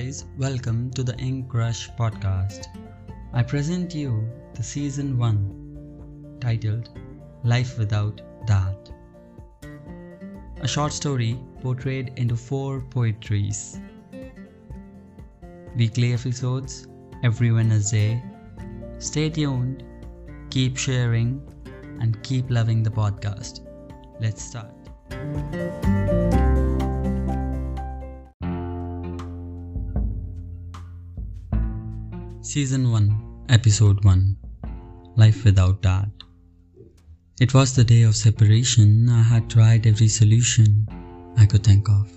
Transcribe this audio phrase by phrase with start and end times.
[0.00, 2.66] guys, welcome to the Ink Rush podcast.
[3.34, 6.88] I present you the season 1 titled
[7.44, 8.76] Life Without Dad.
[10.62, 13.78] A short story portrayed into four poetries.
[15.76, 16.86] Weekly episodes
[17.22, 18.22] every Wednesday.
[18.98, 19.84] Stay tuned,
[20.48, 21.42] keep sharing,
[22.00, 23.60] and keep loving the podcast.
[24.18, 25.89] Let's start.
[32.42, 34.36] Season 1, Episode 1
[35.16, 36.10] Life Without Dad.
[37.38, 39.10] It was the day of separation.
[39.10, 40.88] I had tried every solution
[41.36, 42.10] I could think of.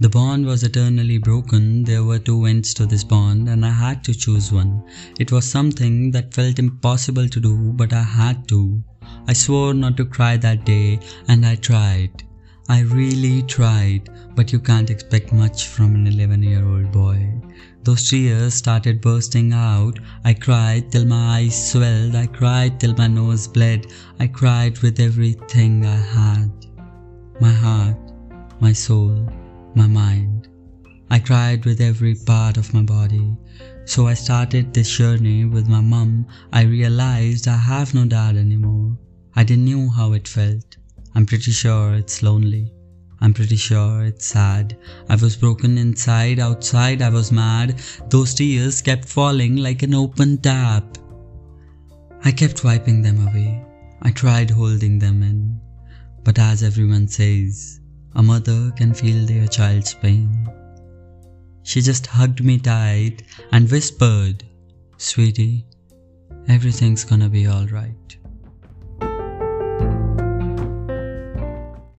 [0.00, 1.82] The bond was eternally broken.
[1.82, 4.84] There were two ends to this bond, and I had to choose one.
[5.18, 8.84] It was something that felt impossible to do, but I had to.
[9.26, 12.22] I swore not to cry that day, and I tried.
[12.68, 17.30] I really tried, but you can't expect much from an 11 year old boy.
[17.82, 19.98] Those tears started bursting out.
[20.24, 22.14] I cried till my eyes swelled.
[22.14, 23.88] I cried till my nose bled.
[24.18, 26.50] I cried with everything I had
[27.40, 27.98] my heart,
[28.60, 29.28] my soul,
[29.74, 30.48] my mind.
[31.10, 33.36] I cried with every part of my body.
[33.84, 36.26] So I started this journey with my mum.
[36.52, 38.96] I realized I have no dad anymore.
[39.36, 40.78] I didn't know how it felt.
[41.14, 42.72] I'm pretty sure it's lonely.
[43.20, 44.76] I'm pretty sure it's sad.
[45.08, 47.80] I was broken inside, outside, I was mad.
[48.10, 50.98] Those tears kept falling like an open tap.
[52.24, 53.64] I kept wiping them away.
[54.02, 55.60] I tried holding them in.
[56.24, 57.80] But as everyone says,
[58.14, 60.48] a mother can feel their child's pain.
[61.62, 64.44] She just hugged me tight and whispered,
[64.96, 65.66] Sweetie,
[66.48, 68.16] everything's gonna be alright.